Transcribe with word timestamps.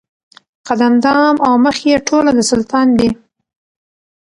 قد 0.67 0.79
اندام 0.89 1.35
او 1.47 1.53
مخ 1.63 1.77
یې 1.89 1.95
ټوله 2.07 2.31
د 2.37 2.39
سلطان 2.51 2.87
دي 2.99 3.09